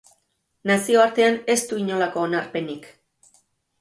Nazioartean 0.69 1.37
ez 1.55 1.59
du 1.73 1.79
inolako 1.85 2.25
onarpenik. 2.31 2.89